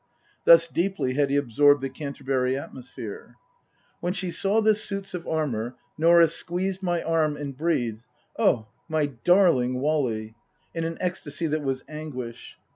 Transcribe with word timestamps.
Thus 0.45 0.67
deeply 0.67 1.13
had 1.13 1.29
he 1.29 1.35
absorbed 1.35 1.79
the 1.81 1.87
Canterbury 1.87 2.57
atmosphere. 2.57 3.35
When 3.99 4.13
she 4.13 4.31
saw 4.31 4.59
the 4.59 4.73
suits 4.73 5.13
of 5.13 5.27
armour 5.27 5.75
Norah 5.95 6.27
squeezed 6.27 6.81
my 6.81 7.03
arm 7.03 7.37
and 7.37 7.55
breathed," 7.55 8.07
Oh 8.49 8.65
my 8.89 9.05
darling 9.05 9.79
Wally!" 9.79 10.33
in 10.73 10.85
an 10.85 10.97
ecstasy 10.99 11.45
that 11.45 11.61
was 11.61 11.83
anguish. 11.87 12.57